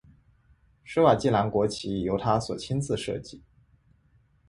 [0.83, 3.43] 史瓦济兰国旗由他所亲自设计。